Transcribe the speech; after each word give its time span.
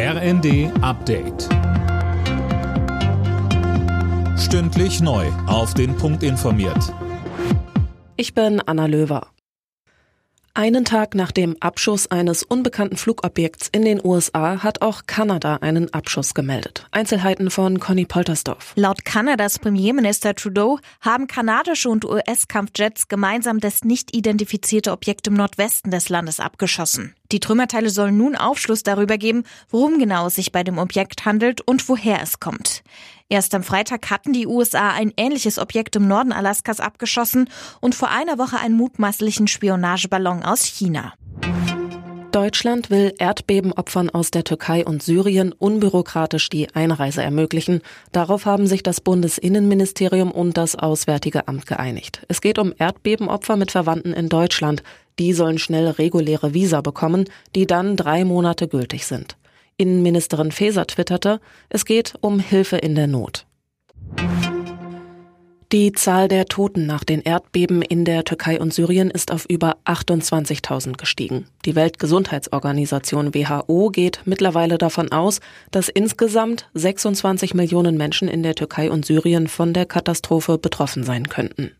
RND 0.00 0.70
Update. 0.80 1.48
Stündlich 4.38 5.00
neu. 5.00 5.26
Auf 5.48 5.74
den 5.74 5.96
Punkt 5.96 6.22
informiert. 6.22 6.94
Ich 8.16 8.32
bin 8.32 8.62
Anna 8.64 8.86
Löwer. 8.86 9.26
Einen 10.54 10.84
Tag 10.84 11.16
nach 11.16 11.32
dem 11.32 11.56
Abschuss 11.58 12.12
eines 12.12 12.44
unbekannten 12.44 12.96
Flugobjekts 12.96 13.70
in 13.72 13.82
den 13.82 14.00
USA 14.04 14.62
hat 14.62 14.82
auch 14.82 15.02
Kanada 15.06 15.56
einen 15.56 15.92
Abschuss 15.92 16.32
gemeldet. 16.32 16.86
Einzelheiten 16.92 17.50
von 17.50 17.80
Conny 17.80 18.04
Poltersdorf. 18.04 18.74
Laut 18.76 19.04
Kanadas 19.04 19.58
Premierminister 19.58 20.36
Trudeau 20.36 20.78
haben 21.00 21.26
kanadische 21.26 21.88
und 21.88 22.04
US-Kampfjets 22.04 23.08
gemeinsam 23.08 23.58
das 23.58 23.82
nicht 23.82 24.14
identifizierte 24.14 24.92
Objekt 24.92 25.26
im 25.26 25.34
Nordwesten 25.34 25.90
des 25.90 26.08
Landes 26.08 26.38
abgeschossen. 26.38 27.16
Die 27.30 27.40
Trümmerteile 27.40 27.90
sollen 27.90 28.16
nun 28.16 28.36
Aufschluss 28.36 28.82
darüber 28.82 29.18
geben, 29.18 29.44
worum 29.68 29.98
genau 29.98 30.26
es 30.26 30.36
sich 30.36 30.50
bei 30.50 30.64
dem 30.64 30.78
Objekt 30.78 31.26
handelt 31.26 31.60
und 31.60 31.88
woher 31.88 32.22
es 32.22 32.40
kommt. 32.40 32.82
Erst 33.28 33.54
am 33.54 33.62
Freitag 33.62 34.10
hatten 34.10 34.32
die 34.32 34.46
USA 34.46 34.92
ein 34.92 35.12
ähnliches 35.18 35.58
Objekt 35.58 35.96
im 35.96 36.08
Norden 36.08 36.32
Alaskas 36.32 36.80
abgeschossen 36.80 37.50
und 37.80 37.94
vor 37.94 38.08
einer 38.08 38.38
Woche 38.38 38.58
einen 38.58 38.76
mutmaßlichen 38.76 39.48
Spionageballon 39.48 40.42
aus 40.42 40.64
China. 40.64 41.12
Deutschland 42.32 42.88
will 42.88 43.14
Erdbebenopfern 43.18 44.10
aus 44.10 44.30
der 44.30 44.44
Türkei 44.44 44.84
und 44.84 45.02
Syrien 45.02 45.52
unbürokratisch 45.52 46.48
die 46.48 46.74
Einreise 46.74 47.22
ermöglichen. 47.22 47.80
Darauf 48.12 48.46
haben 48.46 48.66
sich 48.66 48.82
das 48.82 49.00
Bundesinnenministerium 49.00 50.30
und 50.30 50.56
das 50.56 50.76
Auswärtige 50.76 51.48
Amt 51.48 51.66
geeinigt. 51.66 52.24
Es 52.28 52.40
geht 52.40 52.58
um 52.58 52.72
Erdbebenopfer 52.78 53.56
mit 53.56 53.70
Verwandten 53.70 54.12
in 54.12 54.28
Deutschland. 54.28 54.82
Die 55.18 55.32
sollen 55.32 55.58
schnell 55.58 55.88
reguläre 55.88 56.54
Visa 56.54 56.80
bekommen, 56.80 57.24
die 57.54 57.66
dann 57.66 57.96
drei 57.96 58.24
Monate 58.24 58.68
gültig 58.68 59.06
sind. 59.06 59.36
Innenministerin 59.76 60.52
Faeser 60.52 60.86
twitterte, 60.86 61.40
es 61.68 61.84
geht 61.84 62.14
um 62.20 62.40
Hilfe 62.40 62.76
in 62.76 62.94
der 62.94 63.06
Not. 63.06 63.46
Die 65.70 65.92
Zahl 65.92 66.28
der 66.28 66.46
Toten 66.46 66.86
nach 66.86 67.04
den 67.04 67.20
Erdbeben 67.20 67.82
in 67.82 68.06
der 68.06 68.24
Türkei 68.24 68.58
und 68.58 68.72
Syrien 68.72 69.10
ist 69.10 69.30
auf 69.30 69.44
über 69.44 69.76
28.000 69.84 70.96
gestiegen. 70.96 71.46
Die 71.66 71.74
Weltgesundheitsorganisation 71.76 73.34
WHO 73.34 73.90
geht 73.90 74.22
mittlerweile 74.24 74.78
davon 74.78 75.12
aus, 75.12 75.40
dass 75.70 75.90
insgesamt 75.90 76.70
26 76.72 77.52
Millionen 77.52 77.98
Menschen 77.98 78.28
in 78.28 78.42
der 78.42 78.54
Türkei 78.54 78.90
und 78.90 79.04
Syrien 79.04 79.46
von 79.46 79.74
der 79.74 79.84
Katastrophe 79.84 80.56
betroffen 80.56 81.04
sein 81.04 81.28
könnten. 81.28 81.72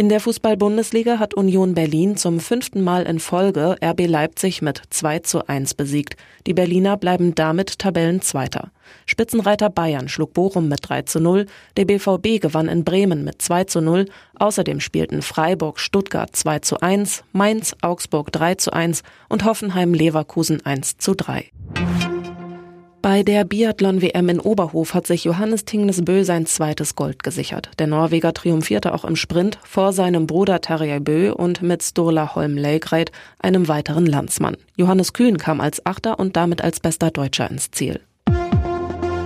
In 0.00 0.08
der 0.08 0.20
Fußball-Bundesliga 0.20 1.18
hat 1.18 1.34
Union 1.34 1.74
Berlin 1.74 2.16
zum 2.16 2.38
fünften 2.38 2.82
Mal 2.82 3.02
in 3.02 3.18
Folge 3.18 3.74
RB 3.82 4.06
Leipzig 4.06 4.62
mit 4.62 4.80
2 4.90 5.18
zu 5.18 5.48
1 5.48 5.74
besiegt. 5.74 6.14
Die 6.46 6.54
Berliner 6.54 6.96
bleiben 6.96 7.34
damit 7.34 7.80
Tabellenzweiter. 7.80 8.70
Spitzenreiter 9.06 9.70
Bayern 9.70 10.08
schlug 10.08 10.34
Bochum 10.34 10.68
mit 10.68 10.88
3 10.88 11.02
zu 11.02 11.18
0, 11.18 11.46
der 11.76 11.84
BVB 11.84 12.40
gewann 12.40 12.68
in 12.68 12.84
Bremen 12.84 13.24
mit 13.24 13.42
2 13.42 13.64
zu 13.64 13.80
0, 13.80 14.04
außerdem 14.38 14.78
spielten 14.78 15.20
Freiburg 15.20 15.80
Stuttgart 15.80 16.30
2 16.32 16.60
zu 16.60 16.80
1, 16.80 17.24
Mainz 17.32 17.74
Augsburg 17.82 18.30
3 18.30 18.54
zu 18.54 18.72
1 18.72 19.02
und 19.28 19.44
Hoffenheim 19.44 19.94
Leverkusen 19.94 20.64
1 20.64 20.98
zu 20.98 21.16
3. 21.16 21.50
Bei 23.00 23.22
der 23.22 23.44
Biathlon-WM 23.44 24.28
in 24.28 24.40
Oberhof 24.40 24.92
hat 24.92 25.06
sich 25.06 25.22
Johannes 25.22 25.64
Tingnes 25.64 26.04
Bö 26.04 26.24
sein 26.24 26.46
zweites 26.46 26.96
Gold 26.96 27.22
gesichert. 27.22 27.70
Der 27.78 27.86
Norweger 27.86 28.34
triumphierte 28.34 28.92
auch 28.92 29.04
im 29.04 29.14
Sprint 29.14 29.58
vor 29.62 29.92
seinem 29.92 30.26
Bruder 30.26 30.60
Tarjei 30.60 30.98
Bö 30.98 31.32
und 31.32 31.62
mit 31.62 31.82
Sturla 31.82 32.34
Holm 32.34 32.56
Leigreit, 32.56 33.12
einem 33.38 33.68
weiteren 33.68 34.04
Landsmann. 34.04 34.56
Johannes 34.76 35.12
Kühn 35.12 35.38
kam 35.38 35.60
als 35.60 35.86
Achter 35.86 36.18
und 36.18 36.36
damit 36.36 36.62
als 36.62 36.80
bester 36.80 37.10
Deutscher 37.12 37.48
ins 37.48 37.70
Ziel. 37.70 38.00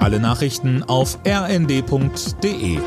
Alle 0.01 0.21
Nachrichten 0.21 0.83
auf 0.83 1.19
rnd.de 1.27 2.79